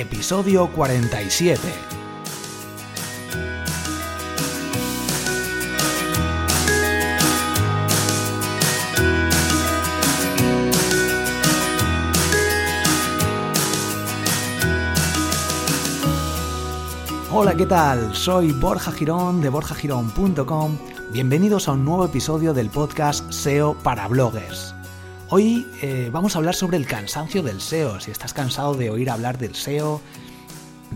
[0.00, 1.60] episodio 47.
[17.30, 18.14] Hola, ¿qué tal?
[18.14, 20.78] Soy Borja Girón de borjagirón.com.
[21.12, 24.77] Bienvenidos a un nuevo episodio del podcast SEO para bloggers.
[25.30, 28.00] Hoy eh, vamos a hablar sobre el cansancio del SEO.
[28.00, 30.00] Si estás cansado de oír hablar del SEO,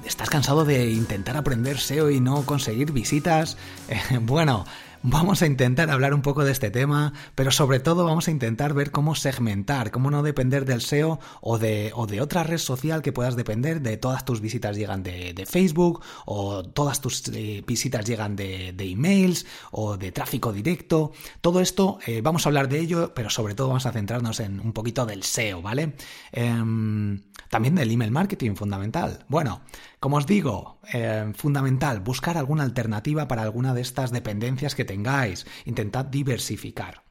[0.07, 3.59] estás cansado de intentar aprender SEO y no conseguir visitas,
[3.89, 4.65] eh, bueno,
[5.05, 8.73] Vamos a intentar hablar un poco de este tema, pero sobre todo vamos a intentar
[8.73, 13.35] ver cómo segmentar, cómo no depender del SEO o de, otra red social que puedas
[13.35, 18.75] depender, de todas tus visitas llegan de, Facebook o todas tus eh, visitas llegan de,
[18.79, 21.11] emails o de tráfico directo.
[21.41, 24.61] Todo esto eh, vamos a hablar de ello, pero sobre todo vamos a centrarnos en
[24.61, 25.97] un poquito del SEO, ¿vale?
[26.31, 29.25] Em, también del email marketing, fundamental.
[29.29, 29.63] Bueno,
[30.03, 35.47] como os digo, eh, fundamental, buscar alguna alternativa para alguna de estas dependencias que tengáis.
[35.65, 37.05] Intentad diversificar.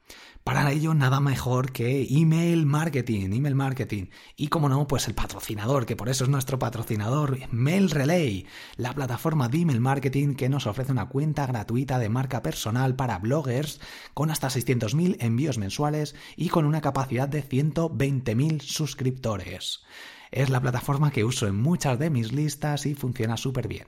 [0.43, 4.07] Para ello, nada mejor que email marketing, email marketing.
[4.35, 8.91] Y como no, pues el patrocinador, que por eso es nuestro patrocinador, Mail Relay, la
[8.91, 13.79] plataforma de email marketing que nos ofrece una cuenta gratuita de marca personal para bloggers
[14.13, 19.85] con hasta 600.000 envíos mensuales y con una capacidad de 120.000 suscriptores.
[20.31, 23.87] Es la plataforma que uso en muchas de mis listas y funciona súper bien.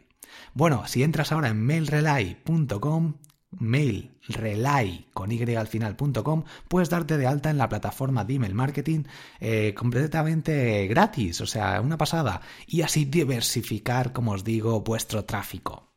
[0.53, 3.13] Bueno, si entras ahora en mailrelay.com,
[3.51, 9.03] mailrelay con y al final.com, puedes darte de alta en la plataforma de email marketing
[9.39, 15.92] eh, completamente gratis, o sea, una pasada, y así diversificar, como os digo, vuestro tráfico.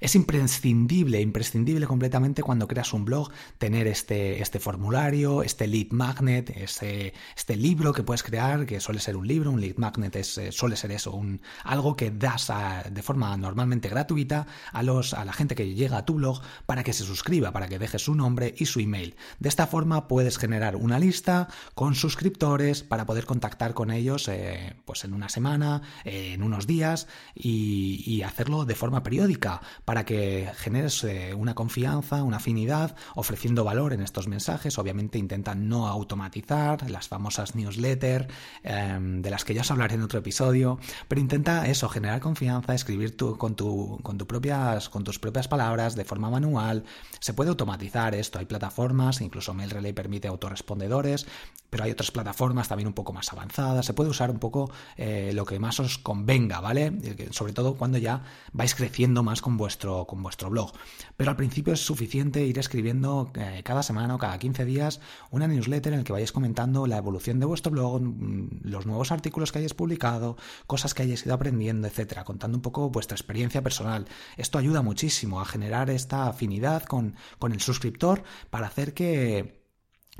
[0.00, 6.50] Es imprescindible, imprescindible completamente cuando creas un blog tener este, este formulario, este lead magnet,
[6.56, 10.38] este, este libro que puedes crear, que suele ser un libro, un lead magnet es,
[10.38, 12.50] eh, suele ser eso, un, algo que das
[12.90, 16.82] de forma normalmente gratuita a, los, a la gente que llega a tu blog para
[16.82, 19.14] que se suscriba, para que deje su nombre y su email.
[19.38, 24.76] De esta forma puedes generar una lista con suscriptores para poder contactar con ellos eh,
[24.84, 30.04] pues en una semana, eh, en unos días y, y hacerlo de forma periódica para
[30.04, 34.78] que generes eh, una confianza, una afinidad, ofreciendo valor en estos mensajes.
[34.78, 38.26] Obviamente intenta no automatizar las famosas newsletters,
[38.62, 40.78] em, de las que ya os hablaré en otro episodio,
[41.08, 46.04] pero intenta eso, generar confianza, escribir con, tu, con, propias, con tus propias palabras de
[46.04, 46.84] forma manual.
[47.20, 51.26] Se puede automatizar esto, hay plataformas, incluso MailRelay permite autorrespondedores,
[51.70, 53.86] pero hay otras plataformas también un poco más avanzadas.
[53.86, 56.92] Se puede usar un poco eh, lo que más os convenga, ¿vale?
[57.30, 58.22] Sobre todo cuando ya
[58.52, 60.72] vais creciendo más con vuestro, con vuestro blog.
[61.16, 65.00] Pero al principio es suficiente ir escribiendo eh, cada semana o cada 15 días
[65.30, 69.12] una newsletter en el que vayáis comentando la evolución de vuestro blog, mm, los nuevos
[69.12, 73.62] artículos que hayáis publicado, cosas que hayáis ido aprendiendo, etcétera, contando un poco vuestra experiencia
[73.62, 74.06] personal.
[74.36, 79.62] Esto ayuda muchísimo a generar esta afinidad con, con el suscriptor para hacer que,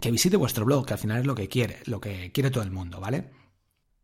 [0.00, 2.62] que visite vuestro blog, que al final es lo que quiere, lo que quiere todo
[2.62, 3.39] el mundo, ¿vale?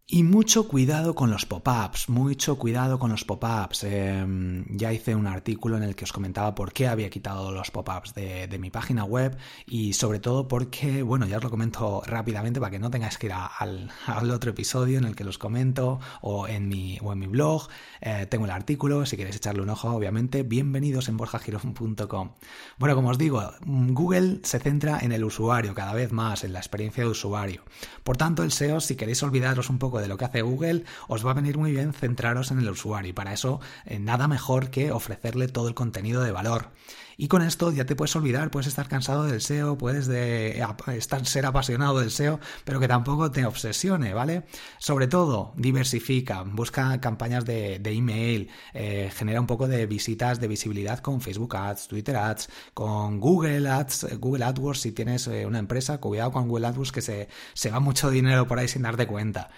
[0.08, 3.82] Y mucho cuidado con los pop-ups, mucho cuidado con los pop-ups.
[3.82, 7.72] Em, ya hice un artículo en el que os comentaba por qué había quitado los
[7.72, 9.36] pop-ups de, mi página web
[9.66, 13.26] y sobre todo porque, bueno, ya os lo comento rápidamente para que no tengáis que
[13.26, 13.90] ir al,
[14.30, 17.66] otro episodio en el que los comento o en mi, o en mi blog.
[18.00, 22.30] Eh, tengo el artículo, si queréis echarle un ojo, obviamente, bienvenidos en borjagirón.com.
[22.78, 26.60] Bueno, como os digo, Google se centra en el usuario cada vez más, en la
[26.60, 27.62] experiencia de usuario.
[28.04, 31.26] Por tanto, el SEO, si queréis olvidaros un poco de lo que hace Google, os
[31.26, 34.70] va a venir muy bien centraros en el usuario y para eso eh, nada mejor
[34.70, 36.70] que ofrecerle todo el contenido de valor.
[37.18, 40.62] Y con esto ya te puedes olvidar, puedes estar cansado del SEO, puedes de,
[40.94, 44.44] estar, ser apasionado del SEO, pero que tampoco te obsesione, ¿vale?
[44.78, 50.98] Sobre todo, diversifica, busca campañas de, email, eh, genera un poco de visitas, de visibilidad
[50.98, 55.98] con Facebook Ads, Twitter Ads, con Google Ads, Google AdWords, si tienes eh, una empresa,
[55.98, 59.48] cuidado con Google AdWords que se, se va mucho dinero por ahí sin darte cuenta.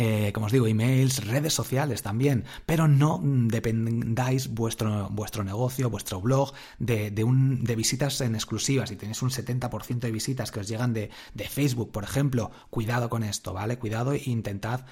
[0.00, 6.20] Eh, como os digo, emails, redes sociales también, pero no dependáis vuestro, vuestro negocio, vuestro
[6.20, 8.90] blog de, de, un, de visitas en exclusivas.
[8.90, 13.10] Si tenéis un 70% de visitas que os llegan de, de Facebook, por ejemplo, cuidado
[13.10, 13.78] con esto, ¿vale?
[13.78, 14.86] Cuidado e intentad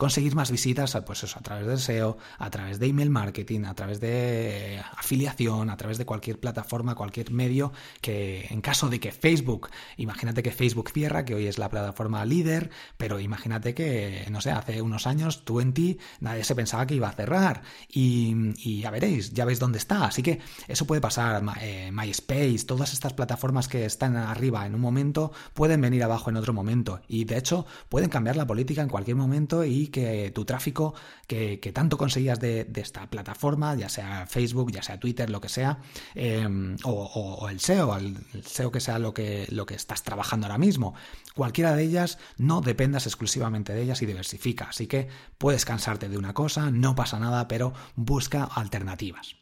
[0.00, 3.74] conseguir más visitas pues eso, a través del SEO, a través de email marketing, a
[3.74, 9.12] través de afiliación, a través de cualquier plataforma, cualquier medio que en caso de que
[9.12, 9.68] Facebook,
[9.98, 14.50] imagínate que Facebook cierra, que hoy es la plataforma líder, pero imagínate que, no sé,
[14.52, 17.60] hace unos años, 20, nadie se pensaba que iba a cerrar
[17.90, 20.06] y, ya veréis, ya veis dónde está.
[20.06, 24.80] Así que eso puede pasar, eh, MySpace, todas estas plataformas que están arriba en un
[24.80, 28.88] momento pueden venir abajo en otro momento y de hecho pueden cambiar la política en
[28.88, 30.94] cualquier momento y que tu tráfico
[31.26, 35.78] que, tanto conseguías de, esta plataforma, ya sea Facebook, ya sea Twitter, lo que sea,
[36.14, 40.58] em, o, el SEO, el, SEO que sea lo que, lo que estás trabajando ahora
[40.58, 40.94] mismo,
[41.34, 44.66] cualquiera de ellas, no dependas exclusivamente de ellas y diversifica.
[44.70, 45.08] Así que
[45.38, 49.39] puedes cansarte de una cosa, no pasa nada, pero busca alternativas.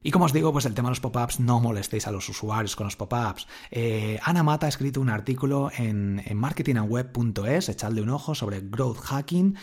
[0.00, 2.76] Y como os digo, pues el tema de los pop-ups, no molestéis a los usuarios
[2.76, 3.48] con los pop-ups.
[3.72, 9.56] Eh, Ana Mata ha escrito un artículo en, marketingandweb.es, echadle un ojo sobre growth hacking,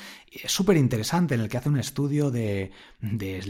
[0.45, 2.71] súper interesante en el que hace un estudio del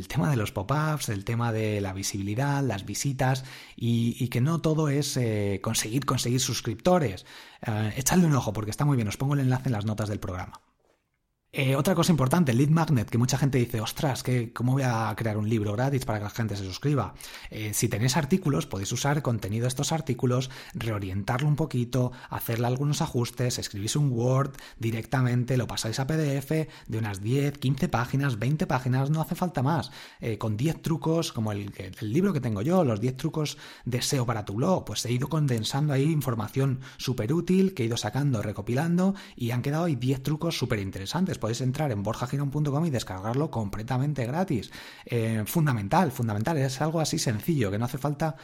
[0.08, 3.46] tema de los pop-ups, del tema de la visibilidad, las visitas
[3.76, 7.26] y, que no todo es eh, conseguir conseguir suscriptores.
[7.66, 10.10] Eh, echadle un ojo porque está muy bien, os pongo el enlace en las notas
[10.10, 10.62] del programa.
[11.58, 15.14] Eh, otra cosa importante, lead magnet, que mucha gente dice, ostras, que ¿cómo voy a
[15.16, 17.14] crear un libro gratis para que la gente se suscriba?
[17.50, 23.02] Eh, si tenéis artículos, podéis usar contenido de estos artículos, reorientarlo un poquito, hacerle algunos
[23.02, 28.68] ajustes, escribís un Word directamente, lo pasáis a PDF de unas 10, 15 páginas, 20
[28.68, 29.92] páginas, no hace falta más.
[30.20, 34.02] Eh, con 10 trucos, como el, el, libro que tengo yo, los 10 trucos de
[34.02, 37.96] SEO para tu blog, pues he ido condensando ahí información súper útil que he ido
[37.96, 42.90] sacando, recopilando y han quedado ahí 10 trucos súper interesantes podéis entrar en borjagirón.com y
[42.90, 44.72] descargarlo completamente gratis.
[45.06, 48.36] Eh, fundamental, fundamental, es algo así sencillo, que no hace falta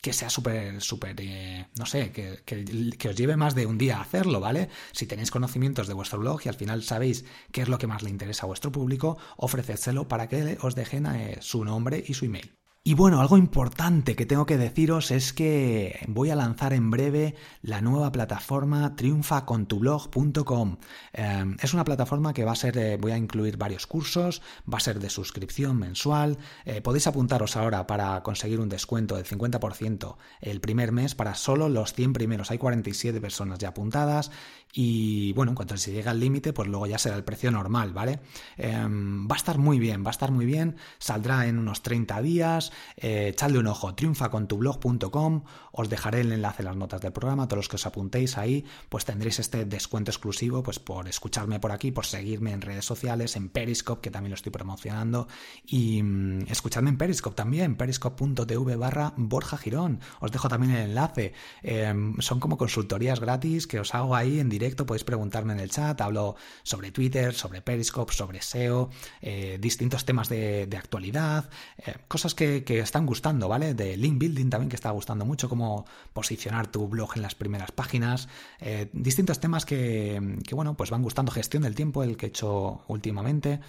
[0.00, 4.00] que sea súper, súper, eh, no sé, que, que, os lleve más de un día
[4.00, 4.68] hacerlo, ¿vale?
[4.92, 8.04] Si tenéis conocimientos de vuestro blog y al final sabéis qué es lo que más
[8.04, 12.26] le interesa a vuestro público, ofrecédselo para que os dejen eh, su nombre y su
[12.26, 12.52] email.
[12.86, 17.34] Y bueno, algo importante que tengo que deciros es que voy a lanzar en breve
[17.60, 20.76] la nueva plataforma triunfacontublog.com.
[21.12, 24.40] Em, es una plataforma que va a ser, voy a incluir varios cursos,
[24.72, 26.38] va a ser de suscripción mensual.
[26.64, 31.68] Eh, podéis apuntaros ahora para conseguir un descuento del 50% el primer mes para solo
[31.68, 32.52] los 100 primeros.
[32.52, 34.30] Hay 47 personas ya apuntadas
[34.72, 37.92] y bueno, en cuanto se llega al límite, pues luego ya será el precio normal,
[37.92, 38.20] ¿vale?
[38.58, 42.20] Em, va a estar muy bien, va a estar muy bien, saldrá en unos 30
[42.20, 47.48] días, eh, echadle un ojo, triunfacontublog.com, os dejaré el enlace en las notas del programa,
[47.48, 51.72] todos los que os apuntéis ahí, pues tendréis este descuento exclusivo, pues por escucharme por
[51.72, 55.28] aquí, por seguirme en redes sociales, en Periscope, que también lo estoy promocionando,
[55.66, 61.32] y mm, escuchadme en Periscope también, periscope.tv barra Borja Girón, os dejo también el enlace,
[61.62, 64.86] em, son como consultorías gratis que os hago ahí en directo.
[64.86, 68.90] Podéis preguntarme en el chat, hablo sobre Twitter, sobre Periscope, sobre SEO,
[69.20, 71.48] eh, distintos temas de, actualidad,
[71.78, 73.74] eh, cosas que, están gustando, ¿vale?
[73.74, 77.72] De link building también que está gustando mucho, cómo posicionar tu blog en las primeras
[77.72, 78.28] páginas,
[78.60, 82.82] eh, distintos temas que, bueno, pues van gustando, gestión del tiempo, el que he hecho
[82.88, 83.60] últimamente,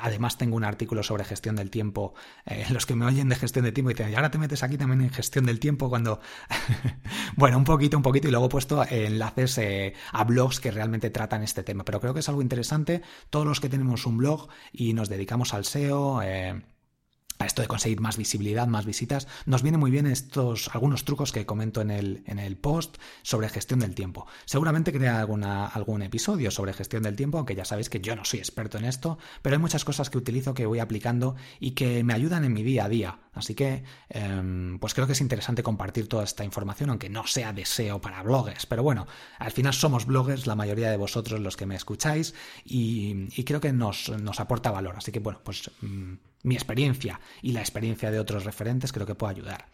[0.00, 2.14] además tengo un artículo sobre gestión del tiempo,
[2.70, 5.00] los que me oyen de gestión del tiempo dicen, y ahora te metes aquí también
[5.00, 6.20] en gestión del tiempo cuando,
[7.36, 9.60] bueno, un poquito, un poquito, y luego he puesto enlaces
[10.12, 11.84] a blogs que realmente tratan este tema.
[11.84, 13.02] Pero creo que es algo interesante.
[13.30, 16.62] Todos los que tenemos un blog y nos dedicamos al SEO, eh,
[17.40, 21.32] a esto de conseguir más visibilidad, más visitas, nos viene muy bien estos algunos trucos
[21.32, 24.26] que comento en el, en el post sobre gestión del tiempo.
[24.44, 28.40] Seguramente crea algún episodio sobre gestión del tiempo, aunque ya sabéis que yo no soy
[28.40, 32.12] experto en esto, pero hay muchas cosas que utilizo que voy aplicando y que me
[32.12, 33.18] ayudan en mi día a día.
[33.32, 37.54] Así que, em, pues creo que es interesante compartir toda esta información, aunque no sea
[37.54, 38.66] deseo para bloggers.
[38.66, 39.06] Pero bueno,
[39.38, 42.34] al final somos bloggers, la mayoría de vosotros los que me escucháis,
[42.64, 44.96] y, creo que nos, nos, aporta valor.
[44.98, 49.14] Así que bueno, pues mm, mi experiencia y la experiencia de otros referentes creo que
[49.14, 49.66] puede ayudar.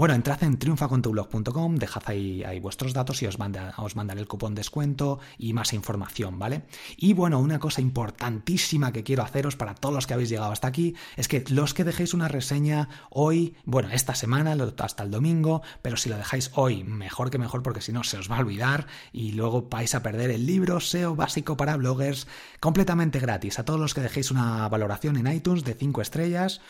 [0.00, 4.54] Bueno, entrad en triunfacontublog.com, dejad ahí, vuestros datos y os, manda, os mandaré el cupón
[4.54, 6.62] descuento y más información, ¿vale?
[6.96, 10.68] Y bueno, una cosa importantísima que quiero haceros para todos los que habéis llegado hasta
[10.68, 15.60] aquí es que los que dejéis una reseña hoy, bueno, esta semana, hasta el domingo,
[15.82, 18.40] pero si lo dejáis hoy, mejor que mejor porque si no se os va a
[18.40, 22.26] olvidar y luego vais a perder el libro SEO básico para bloggers
[22.58, 23.58] completamente gratis.
[23.58, 26.62] A todos los que dejéis una valoración en iTunes de 5 estrellas,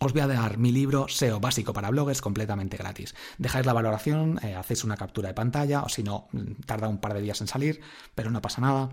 [0.00, 3.14] os voy a dar mi libro SEO básico para bloggers completamente gratis.
[3.38, 6.28] Dejáis la valoración, eh, hacéis una captura de pantalla o si no,
[6.66, 7.80] tarda un par de días en salir,
[8.14, 8.90] pero no pasa nada.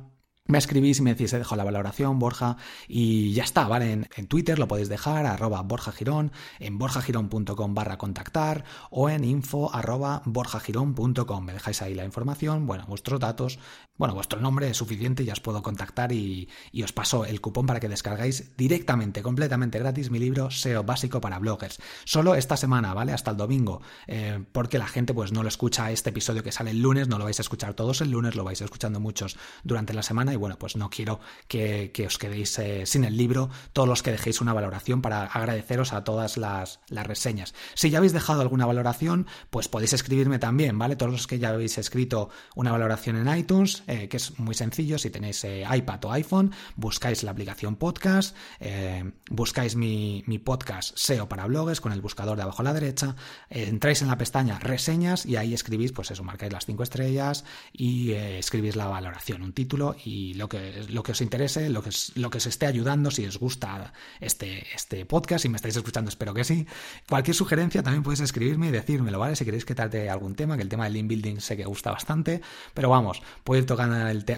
[0.47, 4.05] Me escribís y me decís, he dejado la valoración, Borja, y ya está, ¿vale?
[4.15, 9.73] En, Twitter lo podéis dejar, arroba Borja Girón, en borjagirón.com barra contactar o en info
[9.73, 11.43] arroba borjagirón.com.
[11.43, 13.57] Me dejáis ahí la información, bueno, vuestros datos,
[13.97, 16.47] bueno, vuestro nombre es suficiente, ya os puedo contactar y,
[16.83, 21.39] os paso el cupón para que descargáis directamente, completamente gratis, mi libro SEO básico para
[21.39, 21.79] bloggers.
[22.03, 23.13] Solo esta semana, ¿vale?
[23.13, 26.69] Hasta el domingo, eh, porque la gente pues no lo escucha este episodio que sale
[26.69, 29.95] el lunes, no lo vais a escuchar todos el lunes, lo vais escuchando muchos durante
[29.95, 33.87] la semana y bueno, pues no quiero que, os quedéis eh, sin el libro todos
[33.87, 37.53] los que dejéis una valoración para agradeceros a todas las, reseñas.
[37.73, 40.95] Si ya habéis dejado alguna valoración, pues podéis escribirme también, ¿vale?
[40.95, 44.97] Todos los que ya habéis escrito una valoración en iTunes, eh, que es muy sencillo,
[44.97, 48.35] si tenéis eh, iPad o iPhone, buscáis la aplicación podcast,
[49.29, 53.15] buscáis mi, mi, podcast SEO para blogs con el buscador de abajo a la derecha,
[53.49, 58.11] entráis en la pestaña reseñas y ahí escribís, pues eso, marcáis las cinco estrellas y
[58.11, 62.65] escribís la valoración, un título y lo que, os interese, lo que, lo os esté
[62.65, 66.65] ayudando, si os gusta este, este podcast, si me estáis escuchando, espero que sí.
[67.09, 69.35] Cualquier sugerencia también podéis escribirme y decírmelo, ¿vale?
[69.35, 71.91] Si queréis que trate algún tema, que el tema del link building sé que gusta
[71.91, 72.41] bastante,
[72.73, 73.95] pero vamos, puedo ir tocando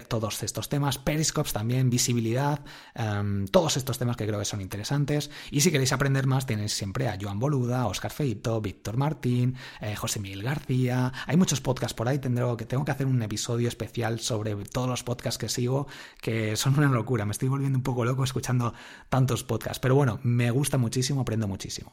[0.08, 2.60] todos estos temas, periscopes también, visibilidad,
[2.94, 5.30] em, todos estos temas que creo que son interesantes.
[5.50, 9.94] Y si queréis aprender más, tenéis siempre a Joan Boluda, Oscar Feito, Víctor Martín, eh,
[9.94, 11.12] José Miguel García.
[11.26, 14.88] Hay muchos podcasts por ahí, tendré que tengo que hacer un episodio especial sobre todos
[14.88, 15.77] los podcasts que sigo,
[16.20, 17.24] que son una locura.
[17.24, 18.74] Me estoy volviendo un poco loco escuchando
[19.08, 19.78] tantos podcasts.
[19.78, 21.92] Pero bueno, me gusta muchísimo, aprendo muchísimo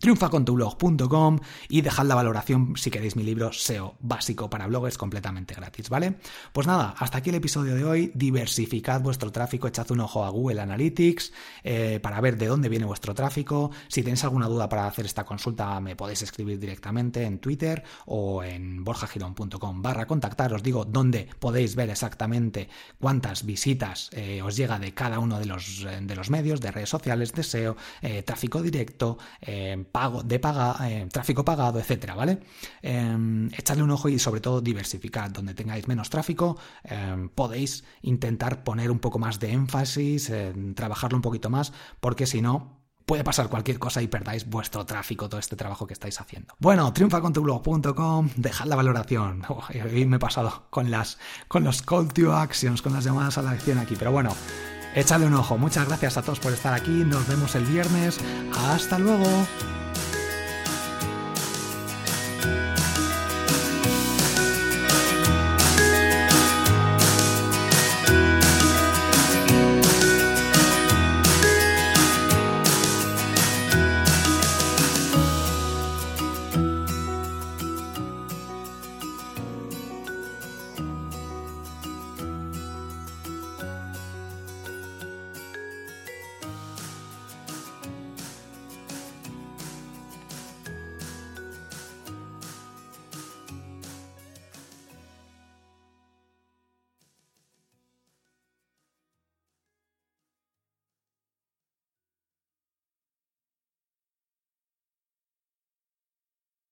[0.00, 5.88] triunfacontublog.com y dejad la valoración si queréis mi libro SEO básico para bloggers completamente gratis,
[5.88, 6.14] ¿vale?
[6.52, 8.12] Pues nada, hasta aquí el episodio de hoy.
[8.14, 11.32] Diversificad vuestro tráfico, echad un ojo a Google Analytics
[11.64, 13.70] eh, para ver de dónde viene vuestro tráfico.
[13.88, 18.42] Si tenéis alguna duda para hacer esta consulta, me podéis escribir directamente en Twitter o
[18.42, 20.52] en borjagirón.com barra contactar.
[20.52, 22.68] Os digo dónde podéis ver exactamente
[23.00, 26.88] cuántas visitas eh, os llega de cada uno de los, de los medios, de redes
[26.88, 29.18] sociales, de SEO, eh, tráfico directo,
[29.84, 32.40] pago, de paga, eh, tráfico pagado, etcétera, ¿vale?
[32.82, 35.30] Em, echadle un ojo y sobre todo diversificad.
[35.30, 40.32] Donde tengáis menos tráfico, em, podéis intentar poner un poco más de énfasis,
[40.74, 45.30] trabajarlo un poquito más, porque si no, puede pasar cualquier cosa y perdáis vuestro tráfico,
[45.30, 46.54] todo este trabajo que estáis haciendo.
[46.58, 49.42] Bueno, triunfacontublog.com, dejad la valoración.
[49.48, 51.18] hoy me he pasado con las
[51.48, 54.34] con los call to actions, con las llamadas a la acción aquí, pero bueno,
[54.94, 55.58] echadle un ojo.
[55.58, 57.04] Muchas gracias a todos por estar aquí.
[57.04, 58.18] Nos vemos el viernes.
[58.54, 59.28] Hasta luego.